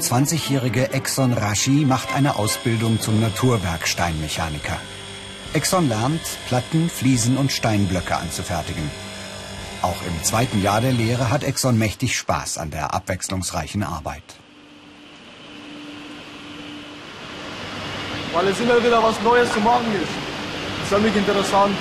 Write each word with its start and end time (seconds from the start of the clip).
21-jährige 0.00 0.94
Exxon 0.94 1.34
Rashi 1.34 1.84
macht 1.84 2.14
eine 2.14 2.36
Ausbildung 2.36 3.00
zum 3.00 3.20
Naturwerksteinmechaniker. 3.20 4.78
Exxon 5.52 5.90
lernt, 5.90 6.22
Platten, 6.48 6.88
Fliesen 6.88 7.36
und 7.36 7.52
Steinblöcke 7.52 8.16
anzufertigen. 8.16 8.90
Auch 9.82 10.00
im 10.06 10.24
zweiten 10.24 10.62
Jahr 10.62 10.80
der 10.80 10.92
Lehre 10.92 11.28
hat 11.28 11.44
Exxon 11.44 11.76
mächtig 11.76 12.16
Spaß 12.16 12.56
an 12.56 12.70
der 12.70 12.94
abwechslungsreichen 12.94 13.82
Arbeit. 13.82 14.22
Weil 18.32 18.48
es 18.48 18.58
immer 18.58 18.82
wieder 18.82 19.02
was 19.02 19.20
Neues 19.20 19.52
zu 19.52 19.60
machen 19.60 19.92
ist. 20.00 20.08
Das 20.78 20.84
ist 20.84 20.94
für 20.94 21.00
mich 21.00 21.14
interessant. 21.14 21.76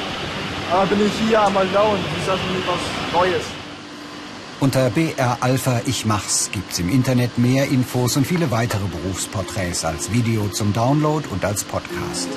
Aber 0.72 0.86
bin 0.88 1.06
ich 1.08 1.14
hier 1.26 1.42
einmal 1.42 1.68
down, 1.68 1.98
das 2.04 2.24
ist 2.24 2.30
also 2.30 2.44
was 2.68 3.14
Neues. 3.14 3.59
Unter 4.62 4.90
BR 4.90 5.38
Alpha 5.40 5.80
Ich 5.86 6.06
Mach's 6.06 6.50
gibt's 6.52 6.80
im 6.80 6.90
Internet 6.90 7.38
mehr 7.38 7.70
Infos 7.70 8.18
und 8.18 8.28
viele 8.28 8.52
weitere 8.52 8.88
Berufsporträts 8.88 9.86
als 9.86 10.12
Video 10.12 10.50
zum 10.50 10.74
Download 10.74 11.26
und 11.32 11.46
als 11.46 11.64
Podcast. 11.64 12.28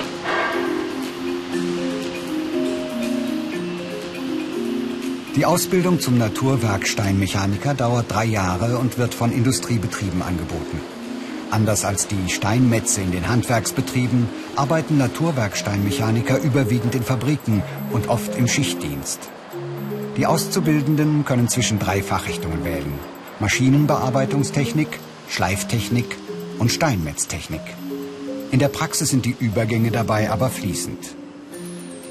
Die 5.35 5.45
Ausbildung 5.45 5.99
zum 5.99 6.17
Naturwerksteinmechaniker 6.17 7.75
dauert 7.75 8.13
drei 8.13 8.27
Jahre 8.27 8.79
und 8.79 8.99
wird 8.99 9.15
von 9.15 9.33
Industriebetrieben 9.33 10.23
angeboten. 10.23 10.81
Anders 11.51 11.85
als 11.85 12.07
die 12.07 12.31
Steinmetze 12.31 13.01
in 13.01 13.11
den 13.11 13.29
Handwerksbetrieben 13.29 14.29
arbeiten 14.55 14.97
Naturwerksteinmechaniker 14.97 16.39
überwiegend 16.39 16.95
in 16.95 17.03
Fabriken 17.03 17.65
und 17.91 18.09
oft 18.09 18.37
im 18.37 18.47
Schichtdienst. 18.47 19.29
Die 20.17 20.27
Auszubildenden 20.27 21.25
können 21.25 21.49
zwischen 21.49 21.79
drei 21.79 22.03
Fachrichtungen 22.03 22.65
wählen. 22.65 22.93
Maschinenbearbeitungstechnik, 23.41 24.89
Schleiftechnik 25.29 26.17
und 26.59 26.71
Steinmetztechnik. 26.71 27.63
In 28.51 28.59
der 28.59 28.69
Praxis 28.69 29.09
sind 29.09 29.25
die 29.25 29.35
Übergänge 29.41 29.91
dabei 29.91 30.31
aber 30.31 30.51
fließend. 30.51 31.15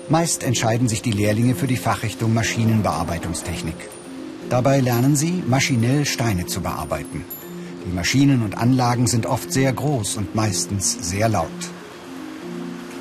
Meist 0.10 0.42
entscheiden 0.42 0.90
sich 0.90 1.04
die 1.04 1.12
Lehrlinge 1.12 1.54
für 1.54 1.68
die 1.68 1.78
Fachrichtung 1.78 2.34
Maschinenbearbeitungstechnik. 2.34 3.90
Dabei 4.50 4.80
lernen 4.80 5.16
sie, 5.16 5.44
maschinell 5.48 6.06
Steine 6.06 6.48
zu 6.48 6.62
bearbeiten. 6.62 7.24
Die 7.86 7.96
Maschinen 7.96 8.42
und 8.42 8.58
Anlagen 8.58 9.06
sind 9.06 9.28
oft 9.28 9.54
sehr 9.54 9.72
groß 9.72 10.18
und 10.18 10.34
meistens 10.34 11.08
sehr 11.08 11.30
laut. 11.30 11.48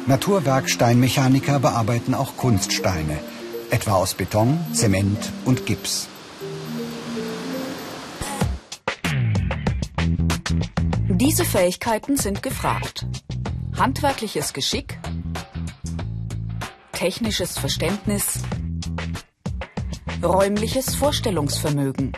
Naturwerksteinmechaniker 0.07 1.59
bearbeiten 1.59 2.15
auch 2.15 2.37
Kunststeine, 2.37 3.19
etwa 3.71 3.95
aus 3.95 4.15
Beton, 4.15 4.59
Zement 4.73 5.19
und 5.45 5.67
Gips. 5.67 6.09
Diese 11.09 11.45
Fähigkeiten 11.45 12.17
sind 12.17 12.43
gefragt. 12.43 13.07
Handwerkliches 13.77 14.53
Geschick, 14.53 14.99
technisches 16.93 17.59
Verständnis, 17.59 18.41
räumliches 20.23 20.95
Vorstellungsvermögen. 20.95 22.13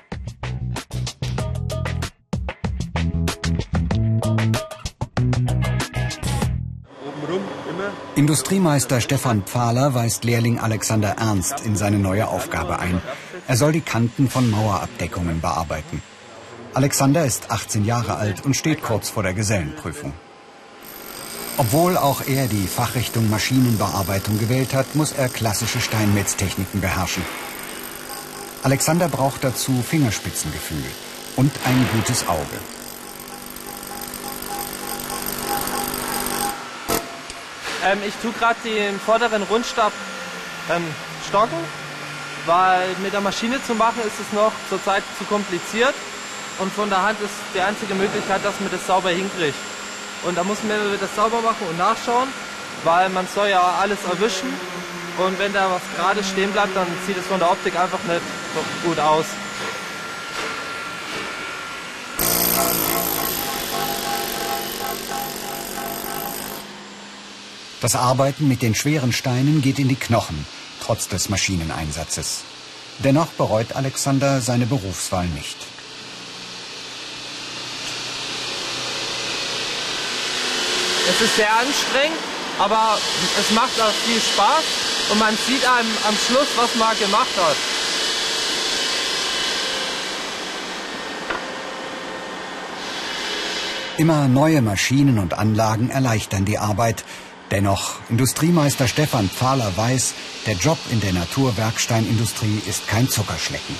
Industriemeister 8.23 9.01
Stefan 9.01 9.43
Pfahler 9.43 9.95
weist 9.95 10.23
Lehrling 10.23 10.61
Alexander 10.61 11.17
Ernst 11.19 11.67
in 11.67 11.75
seine 11.75 11.99
neue 11.99 12.29
Aufgabe 12.29 12.79
ein. 12.79 13.03
Er 13.49 13.57
soll 13.57 13.73
die 13.73 13.81
Kanten 13.81 14.31
von 14.31 14.49
Mauerabdeckungen 14.49 15.41
bearbeiten. 15.41 16.01
Alexander 16.73 17.25
ist 17.25 17.51
18 17.51 17.85
Jahre 17.85 18.15
alt 18.15 18.45
und 18.45 18.57
steht 18.57 18.81
kurz 18.81 19.11
vor 19.11 19.25
der 19.25 19.35
Gesellenprüfung. 19.35 20.13
Obwohl 21.57 21.97
auch 21.97 22.23
er 22.25 22.47
die 22.47 22.69
Fachrichtung 22.69 23.29
Maschinenbearbeitung 23.29 24.39
gewählt 24.39 24.73
hat, 24.73 24.95
muss 24.95 25.11
er 25.11 25.29
klassische 25.29 25.81
Steinmetztechniken 25.81 26.81
beherrschen. 26.81 27.25
Alexander 28.63 29.09
braucht 29.09 29.43
dazu 29.43 29.83
Fingerspitzengefühl 29.83 30.85
und 31.35 31.51
ein 31.65 31.89
gutes 31.93 32.29
Auge. 32.29 32.82
Ähm, 37.85 37.99
ich 38.07 38.15
tue 38.23 38.33
gerade 38.33 38.57
den 38.65 38.99
vorderen 39.01 39.43
Rundstab 39.43 39.93
ähm, 40.71 40.85
stocken, 41.29 41.59
weil 42.47 42.89
mit 43.03 43.13
der 43.13 43.21
Maschine 43.21 43.63
zu 43.65 43.75
machen 43.75 44.01
ist 44.07 44.21
es 44.21 44.33
noch 44.33 44.53
zurzeit 44.69 45.03
zu 45.19 45.25
kompliziert 45.25 45.95
und 46.59 46.73
von 46.73 46.89
der 46.89 47.03
Hand 47.03 47.21
ist 47.21 47.35
die 47.55 47.61
einzige 47.61 47.95
Möglichkeit, 47.95 48.45
dass 48.45 48.59
man 48.61 48.71
das 48.71 48.87
sauber 48.87 49.11
hinkriegt. 49.11 49.59
Und 50.23 50.39
da 50.39 50.45
muss 50.45 50.59
man 50.63 50.79
das 51.01 51.15
sauber 51.17 51.41
machen 51.41 51.67
und 51.69 51.79
nachschauen, 51.79 52.29
weil 52.85 53.09
man 53.09 53.27
soll 53.27 53.49
ja 53.49 53.79
alles 53.81 53.99
erwischen. 54.05 54.49
Und 55.19 55.39
wenn 55.39 55.53
da 55.53 55.69
was 55.71 55.83
gerade 55.97 56.23
stehen 56.23 56.53
bleibt, 56.53 56.77
dann 56.77 56.87
sieht 57.07 57.19
es 57.19 57.27
von 57.27 57.39
der 57.39 57.51
Optik 57.51 57.79
einfach 57.79 57.99
nicht 58.05 58.23
gut 58.85 58.99
aus. 59.01 59.27
Das 67.83 67.97
Arbeiten 67.97 68.47
mit 68.47 68.63
den 68.63 68.77
schweren 68.77 69.13
Steinen 69.13 69.61
geht 69.61 69.81
in 69.81 69.89
die 69.89 69.97
Knochen, 69.97 70.47
trotz 70.81 71.09
des 71.09 71.29
Maschineneinsatzes. 71.29 72.43
Dennoch 73.01 73.27
bereut 73.33 73.75
Alexander 73.75 74.41
seine 74.41 74.67
Berufswahl 74.67 75.27
nicht. 75.27 75.57
Es 81.11 81.21
ist 81.21 81.35
sehr 81.35 81.51
anstrengend, 81.51 82.19
aber 82.61 82.99
es 83.41 83.51
macht 83.53 83.81
auch 83.81 83.93
viel 84.07 84.21
Spaß 84.21 84.63
und 85.11 85.19
man 85.19 85.37
sieht 85.49 85.67
einem 85.67 85.91
am 86.07 86.15
Schluss, 86.17 86.47
was 86.55 86.77
man 86.77 86.97
gemacht 87.01 87.37
hat. 87.37 87.57
Immer 93.99 94.29
neue 94.29 94.63
Maschinen 94.63 95.19
und 95.19 95.35
Anlagen 95.35 95.91
erleichtern 95.91 96.45
die 96.45 96.59
Arbeit. 96.59 97.05
Dennoch, 97.53 97.97
Industriemeister 98.09 98.89
Stefan 98.89 99.29
Pfahler 99.29 99.77
weiß, 99.77 100.15
der 100.47 100.55
Job 100.55 100.79
in 100.91 101.03
der 101.03 101.13
Naturwerksteinindustrie 101.13 102.63
ist 102.67 102.89
kein 102.89 103.11
Zuckerschlecken. 103.11 103.77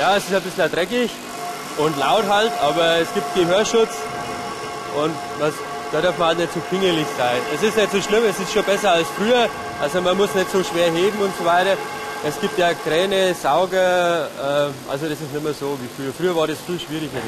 Ja, 0.00 0.16
es 0.16 0.24
ist 0.24 0.34
ein 0.34 0.40
bisschen 0.40 0.72
dreckig 0.72 1.10
und 1.76 1.94
laut 1.98 2.26
halt, 2.26 2.50
aber 2.62 2.96
es 2.96 3.12
gibt 3.12 3.34
Gehörschutz 3.34 3.90
und 4.96 5.12
was, 5.38 5.52
da 5.92 6.00
darf 6.00 6.16
man 6.16 6.28
halt 6.28 6.38
nicht 6.38 6.54
so 6.54 6.60
pingelig 6.70 7.06
sein. 7.18 7.36
Es 7.54 7.62
ist 7.62 7.76
nicht 7.76 7.92
so 7.92 8.00
schlimm, 8.00 8.24
es 8.24 8.40
ist 8.40 8.54
schon 8.54 8.64
besser 8.64 8.92
als 8.92 9.08
früher. 9.14 9.50
Also 9.82 10.00
man 10.00 10.16
muss 10.16 10.34
nicht 10.34 10.50
so 10.50 10.64
schwer 10.64 10.90
heben 10.90 11.18
und 11.18 11.36
so 11.38 11.44
weiter. 11.44 11.76
Es 12.26 12.40
gibt 12.40 12.56
ja 12.56 12.72
Kräne, 12.72 13.34
Sauger, 13.34 14.28
äh, 14.28 14.90
also 14.90 15.08
das 15.10 15.20
ist 15.20 15.30
nicht 15.30 15.44
mehr 15.44 15.52
so 15.52 15.78
wie 15.78 15.88
früher. 15.94 16.12
Früher 16.16 16.34
war 16.34 16.46
das 16.46 16.56
viel 16.66 16.80
schwieriger. 16.80 17.20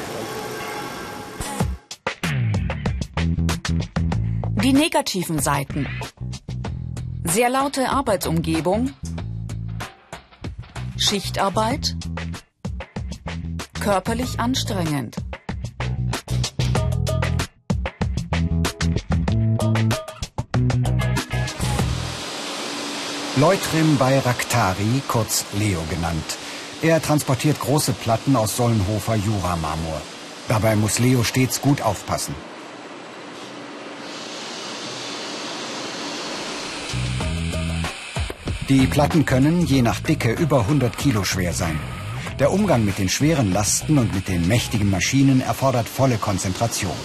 Die 4.65 4.73
negativen 4.73 5.37
Seiten. 5.37 5.87
Sehr 7.23 7.49
laute 7.51 7.87
Arbeitsumgebung. 7.87 8.93
Schichtarbeit. 10.97 11.95
Körperlich 13.79 14.39
anstrengend. 14.39 15.17
Leutrim 23.35 23.97
Bayraktari, 23.99 25.03
kurz 25.07 25.45
Leo 25.59 25.83
genannt. 25.91 26.37
Er 26.81 27.03
transportiert 27.03 27.59
große 27.59 27.93
Platten 27.93 28.35
aus 28.35 28.57
Sollenhofer 28.57 29.13
Juramarmor. 29.13 30.01
Dabei 30.47 30.75
muss 30.75 30.97
Leo 30.97 31.23
stets 31.23 31.61
gut 31.61 31.83
aufpassen. 31.83 32.33
Die 38.67 38.87
Platten 38.87 39.25
können, 39.25 39.63
je 39.63 39.83
nach 39.83 39.99
Dicke, 39.99 40.31
über 40.31 40.61
100 40.61 40.97
Kilo 40.97 41.23
schwer 41.23 41.53
sein. 41.53 41.79
Der 42.39 42.51
Umgang 42.51 42.83
mit 42.83 42.97
den 42.97 43.09
schweren 43.09 43.53
Lasten 43.53 43.99
und 43.99 44.15
mit 44.15 44.27
den 44.27 44.47
mächtigen 44.47 44.89
Maschinen 44.89 45.41
erfordert 45.41 45.87
volle 45.87 46.17
Konzentration. 46.17 46.97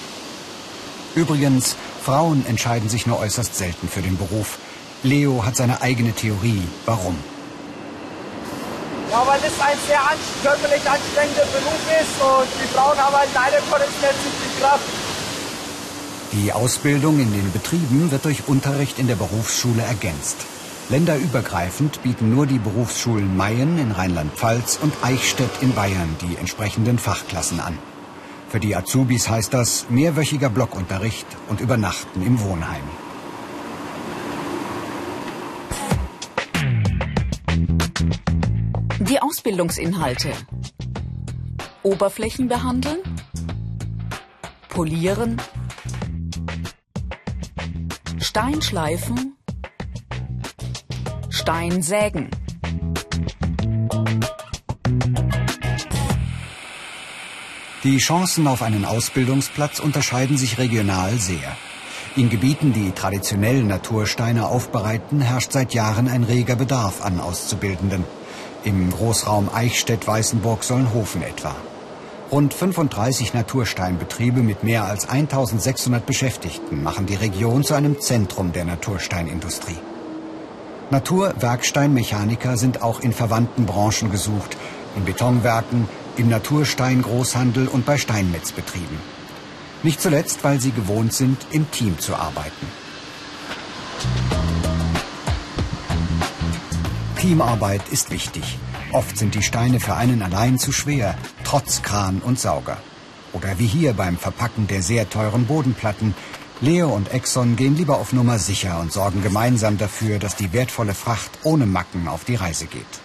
Übrigens, 1.14 1.76
Frauen 2.02 2.46
entscheiden 2.46 2.88
sich 2.88 3.06
nur 3.06 3.18
äußerst 3.18 3.54
selten 3.54 3.88
für 3.88 4.00
den 4.00 4.16
Beruf. 4.16 4.58
Leo 5.02 5.44
hat 5.44 5.54
seine 5.54 5.82
eigene 5.82 6.12
Theorie. 6.12 6.62
Warum? 6.86 7.16
Ja, 9.10 9.22
weil 9.26 9.40
es 9.40 9.60
ein 9.60 9.76
sehr 9.86 10.00
körperlich 10.42 10.88
anstrengender 10.88 11.44
Beruf 11.44 11.82
ist 12.00 12.22
und 12.22 12.48
die 12.62 12.74
Frauen 12.74 12.96
haben 12.96 13.14
halt 13.14 13.28
leider 13.34 13.58
Gottes 13.70 13.92
nicht 14.00 14.18
so 14.24 14.30
viel 14.40 14.62
Kraft. 14.62 14.84
Die 16.32 16.52
Ausbildung 16.54 17.20
in 17.20 17.30
den 17.34 17.52
Betrieben 17.52 18.10
wird 18.10 18.24
durch 18.24 18.48
Unterricht 18.48 18.98
in 18.98 19.08
der 19.08 19.16
Berufsschule 19.16 19.82
ergänzt. 19.82 20.38
Länderübergreifend 20.90 22.02
bieten 22.02 22.34
nur 22.34 22.46
die 22.46 22.58
Berufsschulen 22.58 23.36
Mayen 23.36 23.78
in 23.78 23.92
Rheinland-Pfalz 23.92 24.80
und 24.82 24.92
Eichstätt 25.02 25.50
in 25.60 25.72
Bayern 25.72 26.16
die 26.20 26.36
entsprechenden 26.36 26.98
Fachklassen 26.98 27.60
an. 27.60 27.78
Für 28.48 28.58
die 28.58 28.74
Azubis 28.74 29.28
heißt 29.28 29.54
das 29.54 29.86
mehrwöchiger 29.88 30.50
Blockunterricht 30.50 31.26
und 31.48 31.60
Übernachten 31.60 32.26
im 32.26 32.40
Wohnheim. 32.40 32.82
Die 38.98 39.22
Ausbildungsinhalte. 39.22 40.32
Oberflächen 41.84 42.48
behandeln, 42.48 42.98
polieren, 44.68 45.40
Stein 48.18 48.60
schleifen, 48.60 49.36
Stein 51.50 51.82
sägen. 51.82 52.28
Die 57.82 57.98
Chancen 57.98 58.46
auf 58.46 58.62
einen 58.62 58.84
Ausbildungsplatz 58.84 59.80
unterscheiden 59.80 60.38
sich 60.38 60.58
regional 60.58 61.18
sehr. 61.18 61.56
In 62.14 62.30
Gebieten, 62.30 62.72
die 62.72 62.92
traditionell 62.92 63.64
Natursteine 63.64 64.46
aufbereiten, 64.46 65.20
herrscht 65.20 65.50
seit 65.50 65.74
Jahren 65.74 66.06
ein 66.06 66.22
reger 66.22 66.54
Bedarf 66.54 67.04
an 67.04 67.18
Auszubildenden. 67.18 68.04
Im 68.62 68.88
Großraum 68.88 69.48
Eichstätt-Weißenburg-Solnhofen 69.52 71.22
etwa. 71.22 71.56
Rund 72.30 72.54
35 72.54 73.34
Natursteinbetriebe 73.34 74.44
mit 74.44 74.62
mehr 74.62 74.84
als 74.84 75.08
1600 75.08 76.06
Beschäftigten 76.06 76.84
machen 76.84 77.06
die 77.06 77.16
Region 77.16 77.64
zu 77.64 77.74
einem 77.74 78.00
Zentrum 78.00 78.52
der 78.52 78.66
Natursteinindustrie. 78.66 79.89
Naturwerksteinmechaniker 80.90 82.56
sind 82.56 82.82
auch 82.82 83.00
in 83.00 83.12
verwandten 83.12 83.64
Branchen 83.64 84.10
gesucht, 84.10 84.56
in 84.96 85.04
Betonwerken, 85.04 85.88
im 86.16 86.28
Natursteingroßhandel 86.28 87.68
und 87.68 87.86
bei 87.86 87.96
Steinmetzbetrieben. 87.96 88.98
Nicht 89.84 90.00
zuletzt, 90.00 90.42
weil 90.42 90.60
sie 90.60 90.72
gewohnt 90.72 91.14
sind, 91.14 91.38
im 91.52 91.70
Team 91.70 91.98
zu 91.98 92.16
arbeiten. 92.16 92.66
Teamarbeit 97.20 97.88
ist 97.90 98.10
wichtig. 98.10 98.58
Oft 98.92 99.16
sind 99.16 99.34
die 99.34 99.42
Steine 99.42 99.78
für 99.78 99.94
einen 99.94 100.22
allein 100.22 100.58
zu 100.58 100.72
schwer, 100.72 101.16
trotz 101.44 101.82
Kran 101.82 102.20
und 102.24 102.40
Sauger. 102.40 102.78
Oder 103.32 103.58
wie 103.58 103.66
hier 103.66 103.92
beim 103.92 104.16
Verpacken 104.18 104.66
der 104.66 104.82
sehr 104.82 105.08
teuren 105.08 105.46
Bodenplatten. 105.46 106.14
Leo 106.62 106.90
und 106.90 107.10
Exxon 107.10 107.56
gehen 107.56 107.74
lieber 107.74 107.96
auf 107.96 108.12
Nummer 108.12 108.38
sicher 108.38 108.80
und 108.80 108.92
sorgen 108.92 109.22
gemeinsam 109.22 109.78
dafür, 109.78 110.18
dass 110.18 110.36
die 110.36 110.52
wertvolle 110.52 110.92
Fracht 110.92 111.30
ohne 111.42 111.64
Macken 111.64 112.06
auf 112.06 112.24
die 112.24 112.34
Reise 112.34 112.66
geht. 112.66 113.00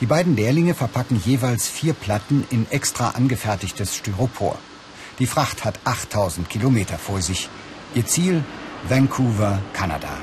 Die 0.00 0.06
beiden 0.06 0.34
Lehrlinge 0.34 0.74
verpacken 0.74 1.22
jeweils 1.24 1.68
vier 1.68 1.92
Platten 1.92 2.44
in 2.50 2.66
extra 2.70 3.10
angefertigtes 3.10 3.94
Styropor. 3.94 4.58
Die 5.20 5.28
Fracht 5.28 5.64
hat 5.64 5.78
8000 5.84 6.50
Kilometer 6.50 6.98
vor 6.98 7.22
sich. 7.22 7.48
Ihr 7.94 8.04
Ziel 8.04 8.42
Vancouver, 8.88 9.60
Kanada. 9.72 10.18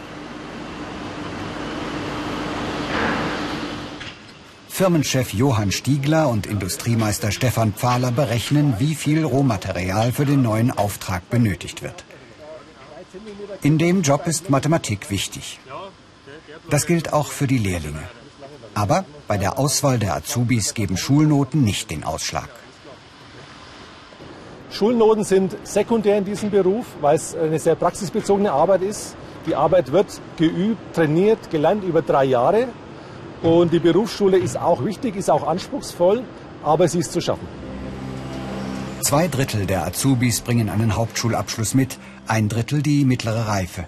Firmenchef 4.68 5.34
Johann 5.34 5.72
Stiegler 5.72 6.28
und 6.28 6.46
Industriemeister 6.46 7.32
Stefan 7.32 7.72
Pfahler 7.72 8.12
berechnen, 8.12 8.76
wie 8.80 8.96
viel 8.96 9.24
Rohmaterial 9.24 10.12
für 10.12 10.26
den 10.26 10.42
neuen 10.42 10.72
Auftrag 10.72 11.30
benötigt 11.30 11.82
wird. 11.84 12.04
In 13.62 13.78
dem 13.78 14.02
Job 14.02 14.28
ist 14.28 14.50
Mathematik 14.50 15.10
wichtig. 15.10 15.60
Das 16.70 16.86
gilt 16.86 17.14
auch 17.14 17.28
für 17.28 17.48
die 17.48 17.58
Lehrlinge. 17.58 18.04
Aber 18.76 19.06
bei 19.28 19.38
der 19.38 19.58
Auswahl 19.58 19.98
der 20.00 20.16
Azubis 20.16 20.74
geben 20.74 20.98
Schulnoten 20.98 21.64
nicht 21.64 21.90
den 21.92 22.04
Ausschlag. 22.04 22.50
Schulnoten 24.72 25.24
sind 25.24 25.58
sekundär 25.64 26.18
in 26.20 26.26
diesem 26.26 26.52
Beruf, 26.52 26.86
weil 27.02 27.16
es 27.16 27.36
eine 27.36 27.58
sehr 27.58 27.76
praxisbezogene 27.76 28.52
Arbeit 28.52 28.84
ist. 28.84 29.16
Die 29.48 29.56
Arbeit 29.56 29.92
wird 29.92 30.22
geübt, 30.38 30.96
trainiert, 30.96 31.50
gelernt 31.50 31.84
über 31.84 32.04
drei 32.04 32.26
Jahre. 32.26 32.68
Und 33.42 33.74
die 33.74 33.80
Berufsschule 33.80 34.38
ist 34.38 34.58
auch 34.58 34.84
wichtig, 34.86 35.16
ist 35.16 35.30
auch 35.30 35.48
anspruchsvoll, 35.48 36.24
aber 36.64 36.88
sie 36.88 37.00
ist 37.00 37.12
zu 37.12 37.22
schaffen. 37.22 37.48
Zwei 39.02 39.28
Drittel 39.28 39.66
der 39.66 39.86
Azubis 39.86 40.42
bringen 40.42 40.70
einen 40.70 40.96
Hauptschulabschluss 40.96 41.74
mit, 41.74 41.98
ein 42.28 42.50
Drittel 42.50 42.82
die 42.82 43.06
mittlere 43.06 43.48
Reife. 43.48 43.86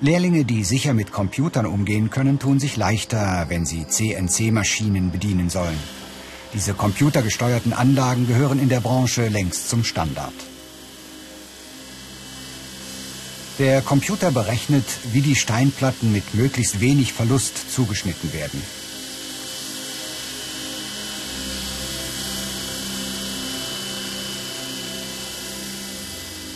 Lehrlinge, 0.00 0.44
die 0.44 0.64
sicher 0.64 0.94
mit 0.94 1.12
Computern 1.12 1.64
umgehen 1.64 2.10
können, 2.10 2.38
tun 2.38 2.58
sich 2.58 2.76
leichter, 2.76 3.46
wenn 3.48 3.64
sie 3.64 3.86
CNC-Maschinen 3.86 5.12
bedienen 5.12 5.48
sollen. 5.48 5.78
Diese 6.54 6.74
computergesteuerten 6.74 7.72
Anlagen 7.72 8.26
gehören 8.26 8.58
in 8.58 8.68
der 8.68 8.80
Branche 8.80 9.28
längst 9.28 9.68
zum 9.68 9.84
Standard. 9.84 10.34
Der 13.58 13.80
Computer 13.80 14.32
berechnet, 14.32 14.84
wie 15.12 15.20
die 15.20 15.36
Steinplatten 15.36 16.12
mit 16.12 16.34
möglichst 16.34 16.80
wenig 16.80 17.12
Verlust 17.12 17.72
zugeschnitten 17.72 18.32
werden. 18.32 18.60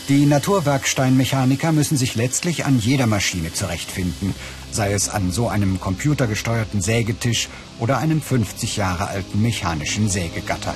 Die 0.08 0.24
Naturwerksteinmechaniker 0.24 1.72
müssen 1.72 1.96
sich 1.96 2.14
letztlich 2.14 2.64
an 2.64 2.78
jeder 2.78 3.08
Maschine 3.08 3.52
zurechtfinden, 3.52 4.36
sei 4.70 4.92
es 4.92 5.08
an 5.08 5.32
so 5.32 5.48
einem 5.48 5.80
computergesteuerten 5.80 6.80
Sägetisch 6.80 7.48
oder 7.80 7.98
einem 7.98 8.22
50 8.22 8.76
Jahre 8.76 9.08
alten 9.08 9.42
mechanischen 9.42 10.08
Sägegatter. 10.08 10.74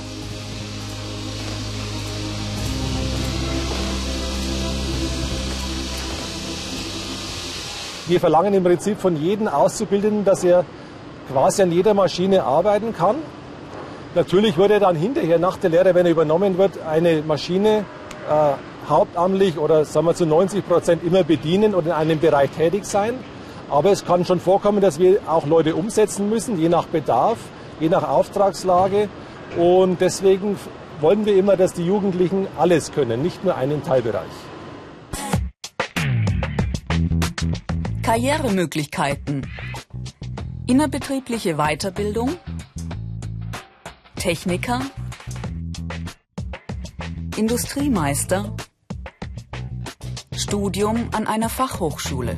Wir 8.08 8.18
verlangen 8.18 8.52
im 8.54 8.64
Prinzip 8.64 8.98
von 8.98 9.14
jedem 9.14 9.46
Auszubildenden, 9.46 10.24
dass 10.24 10.42
er 10.42 10.64
quasi 11.30 11.62
an 11.62 11.70
jeder 11.70 11.94
Maschine 11.94 12.42
arbeiten 12.42 12.92
kann. 12.92 13.14
Natürlich 14.16 14.56
würde 14.56 14.74
er 14.74 14.80
dann 14.80 14.96
hinterher 14.96 15.38
nach 15.38 15.56
der 15.56 15.70
Lehre, 15.70 15.94
wenn 15.94 16.04
er 16.04 16.10
übernommen 16.10 16.58
wird, 16.58 16.82
eine 16.82 17.22
Maschine 17.22 17.84
äh, 18.28 18.54
hauptamtlich 18.88 19.58
oder 19.58 19.84
sagen 19.84 20.06
wir 20.06 20.14
zu 20.14 20.26
90 20.26 20.66
Prozent 20.66 21.04
immer 21.04 21.24
bedienen 21.24 21.74
und 21.74 21.86
in 21.86 21.92
einem 21.92 22.18
Bereich 22.18 22.50
tätig 22.50 22.84
sein. 22.84 23.14
Aber 23.70 23.92
es 23.92 24.04
kann 24.04 24.24
schon 24.24 24.40
vorkommen, 24.40 24.80
dass 24.80 24.98
wir 24.98 25.20
auch 25.26 25.46
Leute 25.46 25.76
umsetzen 25.76 26.28
müssen, 26.28 26.58
je 26.58 26.68
nach 26.68 26.86
Bedarf, 26.86 27.38
je 27.78 27.88
nach 27.88 28.08
Auftragslage. 28.08 29.08
Und 29.56 30.00
deswegen 30.00 30.56
wollen 31.00 31.24
wir 31.24 31.36
immer, 31.36 31.56
dass 31.56 31.72
die 31.72 31.84
Jugendlichen 31.84 32.46
alles 32.58 32.92
können, 32.92 33.22
nicht 33.22 33.44
nur 33.44 33.56
einen 33.56 33.82
Teilbereich. 33.82 34.30
Karrieremöglichkeiten. 38.02 39.46
Innerbetriebliche 40.66 41.56
Weiterbildung. 41.56 42.36
Techniker. 44.16 44.80
Industriemeister. 47.36 48.52
Studium 50.50 51.10
an 51.12 51.28
einer 51.28 51.48
Fachhochschule. 51.48 52.34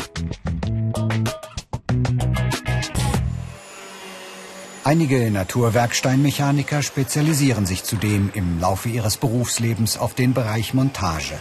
Einige 4.85 5.31
Naturwerksteinmechaniker 5.31 6.83
spezialisieren 6.83 7.65
sich 7.65 7.85
zudem 7.85 8.31
im 8.35 8.61
Laufe 8.61 8.91
ihres 8.91 9.17
Berufslebens 9.17 9.97
auf 9.97 10.13
den 10.13 10.35
Bereich 10.35 10.75
Montage. 10.75 11.41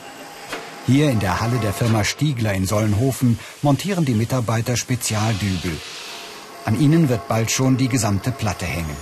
Hier 0.87 1.09
in 1.09 1.19
der 1.19 1.41
Halle 1.41 1.57
der 1.57 1.73
Firma 1.73 2.05
Stiegler 2.05 2.53
in 2.53 2.65
Sollenhofen 2.65 3.37
montieren 3.61 4.05
die 4.05 4.13
Mitarbeiter 4.13 4.77
Spezialdübel. 4.77 5.75
An 6.63 6.79
ihnen 6.79 7.09
wird 7.09 7.27
bald 7.27 7.51
schon 7.51 7.75
die 7.75 7.89
gesamte 7.89 8.31
Platte 8.31 8.65
hängen. 8.65 8.97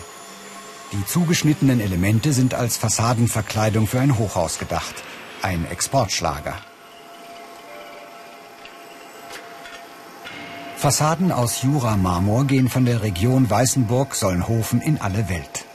Die 0.91 1.05
zugeschnittenen 1.05 1.79
Elemente 1.81 2.33
sind 2.33 2.55
als 2.55 2.77
Fassadenverkleidung 2.77 3.85
für 3.85 3.99
ein 3.99 4.17
Hochhaus 4.17 4.57
gedacht. 4.57 4.95
Ein 5.43 5.67
Exportschlager. 5.69 6.55
Fassaden 10.79 11.33
aus 11.33 11.61
Jura-Marmor 11.61 12.45
gehen 12.45 12.69
von 12.69 12.85
der 12.85 13.01
Region 13.01 13.49
Weißenburg-Sollenhofen 13.49 14.79
in 14.79 15.01
alle 15.01 15.27
Welt. 15.27 15.65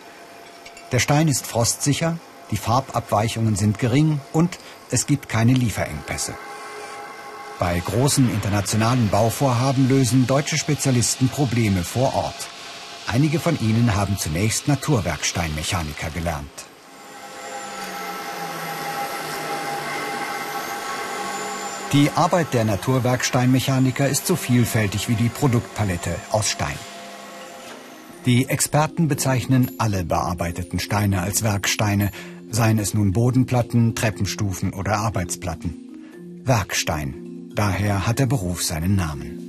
Der 0.93 0.99
Stein 0.99 1.29
ist 1.29 1.47
frostsicher, 1.47 2.17
die 2.51 2.57
Farbabweichungen 2.57 3.55
sind 3.55 3.79
gering 3.79 4.19
und 4.33 4.59
es 4.91 5.07
gibt 5.07 5.29
keine 5.29 5.53
Lieferengpässe. 5.53 6.33
Bei 7.59 7.79
großen 7.81 8.31
internationalen 8.31 9.11
Bauvorhaben 9.11 9.91
lösen 9.91 10.27
deutsche 10.27 10.57
Spezialisten 10.57 11.29
Probleme 11.29 11.85
vor 11.85 12.15
Ort. 12.15 12.49
Einige 13.07 13.41
von 13.41 13.61
ihnen 13.61 13.95
haben 13.95 14.17
zunächst 14.17 14.69
Naturwerksteinmechaniker 14.69 16.09
gelernt. 16.15 16.65
Die 21.95 22.11
Arbeit 22.11 22.53
der 22.55 22.65
Naturwerksteinmechaniker 22.65 24.09
ist 24.09 24.27
so 24.27 24.35
vielfältig 24.35 25.09
wie 25.09 25.15
die 25.15 25.29
Produktpalette 25.29 26.17
aus 26.33 26.51
Stein. 26.51 26.75
Die 28.27 28.49
Experten 28.49 29.07
bezeichnen 29.07 29.71
alle 29.79 30.05
bearbeiteten 30.05 30.81
Steine 30.81 31.23
als 31.23 31.45
Werksteine, 31.45 32.11
Seien 32.51 32.81
es 32.81 32.95
nun 32.95 33.13
Bodenplatten, 33.13 33.95
Treppenstufen 33.95 34.73
oder 34.73 34.97
Arbeitsplatten. 34.97 35.77
Werkstein. 36.43 37.51
Daher 37.55 38.09
hat 38.09 38.19
der 38.19 38.27
Beruf 38.27 38.65
seinen 38.65 38.97
Namen. 38.97 39.44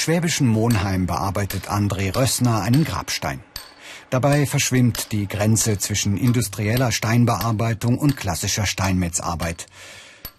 Schwäbischen 0.00 0.48
Monheim 0.48 1.06
bearbeitet 1.06 1.70
André 1.70 2.16
Rössner 2.16 2.62
einen 2.62 2.84
Grabstein. 2.84 3.40
Dabei 4.08 4.46
verschwimmt 4.46 5.12
die 5.12 5.28
Grenze 5.28 5.78
zwischen 5.78 6.16
industrieller 6.16 6.90
Steinbearbeitung 6.90 7.98
und 7.98 8.16
klassischer 8.16 8.66
Steinmetzarbeit. 8.66 9.66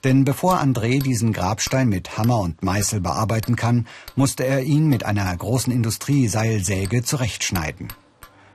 Denn 0.03 0.25
bevor 0.25 0.59
André 0.59 1.01
diesen 1.01 1.31
Grabstein 1.31 1.89
mit 1.89 2.17
Hammer 2.17 2.39
und 2.39 2.63
Meißel 2.63 3.01
bearbeiten 3.01 3.55
kann, 3.55 3.87
musste 4.15 4.45
er 4.45 4.63
ihn 4.63 4.87
mit 4.87 5.05
einer 5.05 5.35
großen 5.37 5.71
Industrieseilsäge 5.71 7.03
zurechtschneiden. 7.03 7.93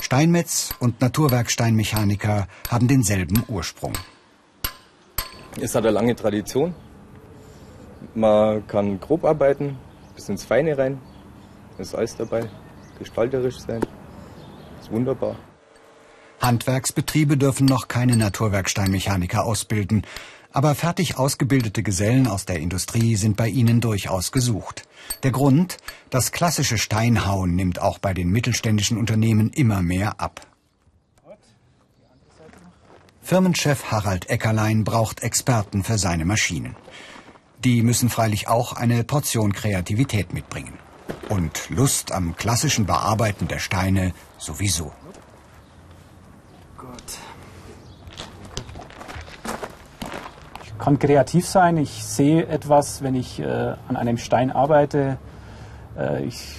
Steinmetz 0.02 0.74
und 0.80 1.00
Naturwerksteinmechaniker 1.00 2.48
haben 2.68 2.88
denselben 2.88 3.44
Ursprung. 3.48 3.92
Es 5.60 5.74
hat 5.74 5.84
eine 5.84 5.92
lange 5.92 6.16
Tradition. 6.16 6.74
Man 8.14 8.66
kann 8.66 9.00
grob 9.00 9.24
arbeiten, 9.24 9.78
bis 10.16 10.28
ins 10.28 10.44
Feine 10.44 10.76
rein. 10.76 10.98
ist 11.78 11.94
alles 11.94 12.16
dabei. 12.16 12.48
Gestalterisch 12.98 13.58
sein. 13.58 13.82
ist 14.80 14.90
wunderbar. 14.90 15.36
Handwerksbetriebe 16.40 17.36
dürfen 17.36 17.66
noch 17.66 17.88
keine 17.88 18.16
Naturwerksteinmechaniker 18.16 19.44
ausbilden, 19.44 20.02
aber 20.52 20.74
fertig 20.74 21.18
ausgebildete 21.18 21.82
Gesellen 21.82 22.26
aus 22.26 22.46
der 22.46 22.58
Industrie 22.60 23.16
sind 23.16 23.36
bei 23.36 23.48
ihnen 23.48 23.80
durchaus 23.80 24.32
gesucht. 24.32 24.88
Der 25.22 25.30
Grund, 25.30 25.76
das 26.08 26.32
klassische 26.32 26.78
Steinhauen 26.78 27.54
nimmt 27.54 27.80
auch 27.80 27.98
bei 27.98 28.14
den 28.14 28.30
mittelständischen 28.30 28.96
Unternehmen 28.96 29.50
immer 29.50 29.82
mehr 29.82 30.20
ab. 30.20 30.40
Firmenchef 33.20 33.90
Harald 33.90 34.30
Eckerlein 34.30 34.84
braucht 34.84 35.22
Experten 35.22 35.82
für 35.82 35.98
seine 35.98 36.24
Maschinen. 36.24 36.76
Die 37.66 37.82
müssen 37.82 38.10
freilich 38.10 38.46
auch 38.46 38.74
eine 38.74 39.02
Portion 39.02 39.52
Kreativität 39.52 40.32
mitbringen. 40.32 40.74
Und 41.28 41.68
Lust 41.68 42.12
am 42.12 42.36
klassischen 42.36 42.86
Bearbeiten 42.86 43.48
der 43.48 43.58
Steine 43.58 44.12
sowieso. 44.38 44.92
Gut. 46.78 47.18
Ich 50.62 50.78
kann 50.78 51.00
kreativ 51.00 51.48
sein. 51.48 51.76
Ich 51.76 52.04
sehe 52.04 52.46
etwas, 52.46 53.02
wenn 53.02 53.16
ich 53.16 53.40
äh, 53.40 53.74
an 53.88 53.96
einem 53.96 54.18
Stein 54.18 54.52
arbeite. 54.52 55.18
Äh, 55.98 56.22
ich 56.22 56.58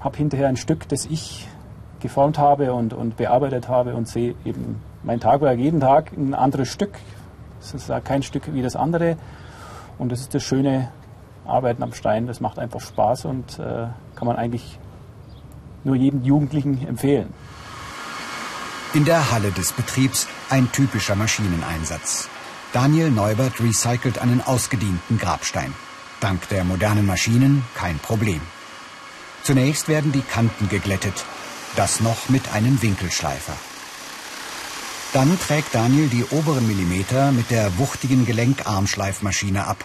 habe 0.00 0.18
hinterher 0.18 0.48
ein 0.48 0.58
Stück, 0.58 0.86
das 0.86 1.06
ich 1.06 1.48
geformt 2.00 2.36
habe 2.36 2.74
und, 2.74 2.92
und 2.92 3.16
bearbeitet 3.16 3.68
habe 3.68 3.94
und 3.94 4.06
sehe 4.06 4.34
eben 4.44 4.82
mein 5.02 5.18
Tagwerk 5.18 5.58
jeden 5.58 5.80
Tag 5.80 6.12
ein 6.12 6.34
anderes 6.34 6.68
Stück. 6.68 6.98
Es 7.58 7.72
ist 7.72 7.90
kein 8.04 8.22
Stück 8.22 8.52
wie 8.52 8.60
das 8.60 8.76
andere. 8.76 9.16
Und 9.98 10.10
das 10.10 10.20
ist 10.20 10.34
das 10.34 10.42
schöne 10.42 10.90
Arbeiten 11.44 11.82
am 11.82 11.92
Stein. 11.92 12.26
Das 12.26 12.40
macht 12.40 12.58
einfach 12.58 12.80
Spaß 12.80 13.24
und 13.26 13.58
äh, 13.58 13.88
kann 14.14 14.26
man 14.26 14.36
eigentlich 14.36 14.78
nur 15.84 15.96
jedem 15.96 16.22
Jugendlichen 16.22 16.86
empfehlen. 16.86 17.32
In 18.94 19.04
der 19.04 19.30
Halle 19.30 19.52
des 19.52 19.72
Betriebs 19.72 20.28
ein 20.50 20.70
typischer 20.70 21.16
Maschineneinsatz. 21.16 22.28
Daniel 22.72 23.10
Neubert 23.10 23.60
recycelt 23.60 24.18
einen 24.18 24.40
ausgedienten 24.40 25.18
Grabstein. 25.18 25.72
Dank 26.20 26.48
der 26.48 26.64
modernen 26.64 27.06
Maschinen 27.06 27.64
kein 27.74 27.98
Problem. 27.98 28.40
Zunächst 29.42 29.88
werden 29.88 30.12
die 30.12 30.20
Kanten 30.20 30.68
geglättet, 30.68 31.24
das 31.74 32.00
noch 32.00 32.28
mit 32.28 32.54
einem 32.54 32.80
Winkelschleifer. 32.80 33.54
Dann 35.12 35.38
trägt 35.38 35.74
Daniel 35.74 36.08
die 36.08 36.24
oberen 36.24 36.66
Millimeter 36.66 37.32
mit 37.32 37.50
der 37.50 37.76
wuchtigen 37.78 38.24
Gelenkarmschleifmaschine 38.24 39.66
ab. 39.66 39.84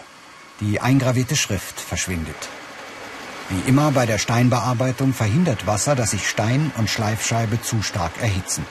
Die 0.62 0.80
eingravierte 0.80 1.36
Schrift 1.36 1.80
verschwindet. 1.80 2.48
Wie 3.50 3.70
immer 3.70 3.92
bei 3.92 4.06
der 4.06 4.20
Steinbearbeitung 4.20 5.14
verhindert 5.14 5.68
Wasser, 5.68 5.96
dass 5.96 6.12
sich 6.12 6.30
Stein 6.30 6.72
und 6.78 6.90
Schleifscheibe 6.90 7.62
zu 7.62 7.82
stark 7.82 8.12
erhitzen. 8.22 8.66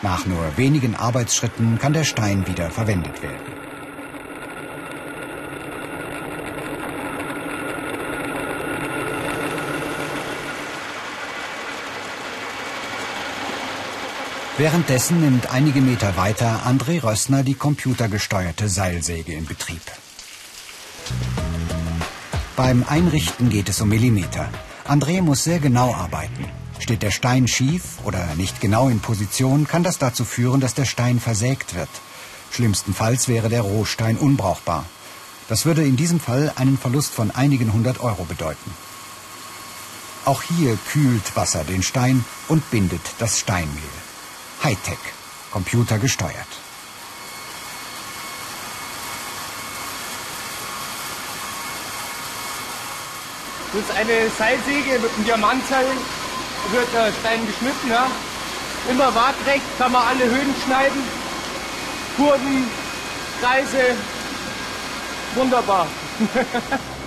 Nach 0.00 0.24
nur 0.24 0.56
wenigen 0.56 0.94
Arbeitsschritten 0.96 1.78
kann 1.78 1.92
der 1.92 2.04
Stein 2.04 2.46
wieder 2.46 2.70
verwendet 2.70 3.22
werden. 3.22 3.67
Währenddessen 14.58 15.20
nimmt 15.20 15.52
einige 15.52 15.80
Meter 15.80 16.16
weiter 16.16 16.62
André 16.66 17.00
Rössner 17.00 17.44
die 17.44 17.54
computergesteuerte 17.54 18.68
Seilsäge 18.68 19.32
in 19.32 19.46
Betrieb. 19.46 19.82
Beim 22.56 22.84
Einrichten 22.88 23.50
geht 23.50 23.68
es 23.68 23.80
um 23.80 23.88
Millimeter. 23.88 24.48
André 24.84 25.22
muss 25.22 25.44
sehr 25.44 25.60
genau 25.60 25.94
arbeiten. 25.94 26.44
Steht 26.80 27.04
der 27.04 27.12
Stein 27.12 27.46
schief 27.46 27.98
oder 28.02 28.34
nicht 28.34 28.60
genau 28.60 28.88
in 28.88 28.98
Position, 28.98 29.68
kann 29.68 29.84
das 29.84 29.98
dazu 29.98 30.24
führen, 30.24 30.60
dass 30.60 30.74
der 30.74 30.86
Stein 30.86 31.20
versägt 31.20 31.76
wird. 31.76 31.88
Schlimmstenfalls 32.50 33.28
wäre 33.28 33.48
der 33.48 33.62
Rohstein 33.62 34.16
unbrauchbar. 34.16 34.86
Das 35.48 35.66
würde 35.66 35.84
in 35.84 35.96
diesem 35.96 36.18
Fall 36.18 36.52
einen 36.56 36.78
Verlust 36.78 37.14
von 37.14 37.30
einigen 37.30 37.72
hundert 37.72 38.00
Euro 38.00 38.24
bedeuten. 38.24 38.72
Auch 40.24 40.42
hier 40.42 40.76
kühlt 40.90 41.36
Wasser 41.36 41.62
den 41.62 41.84
Stein 41.84 42.24
und 42.48 42.68
bindet 42.72 43.02
das 43.20 43.38
Steinmehl. 43.38 44.07
Hightech, 44.62 44.98
computergesteuert. 45.52 46.34
Das 53.72 53.82
ist 53.82 53.90
eine 53.90 54.30
Seilsäge 54.30 54.98
mit 54.98 55.12
einem 55.14 55.24
Diamantseil, 55.24 55.86
wird 56.72 56.92
der 56.92 57.12
Stein 57.20 57.46
geschnitten. 57.46 57.90
Ja. 57.90 58.06
Immer 58.90 59.14
waagrecht, 59.14 59.64
kann 59.78 59.92
man 59.92 60.06
alle 60.06 60.24
Höhen 60.24 60.54
schneiden. 60.64 61.02
Kurven, 62.16 62.68
Kreise, 63.40 63.96
wunderbar. 65.34 65.86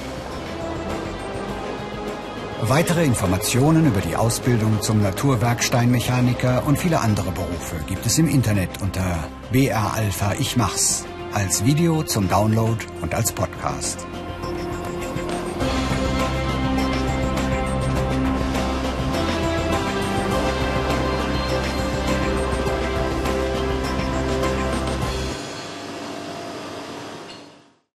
Weitere 2.68 3.04
Informationen 3.04 3.88
über 3.88 4.02
die 4.02 4.16
Ausbildung 4.16 4.82
zum 4.82 5.02
Naturwerksteinmechaniker 5.02 6.64
und 6.68 6.78
viele 6.78 7.00
andere 7.00 7.32
Berufe 7.32 7.78
gibt 7.88 8.06
es 8.06 8.20
im 8.20 8.30
Internet 8.30 8.70
unter 8.84 9.28
BR 9.52 9.96
Alpha 9.96 10.34
Ich 10.40 10.58
Mach's 10.58 11.04
als 11.34 11.66
Video 11.66 12.04
zum 12.04 12.30
Download 12.30 12.78
und 13.02 13.16
als 13.16 13.32
Podcast. 13.32 14.06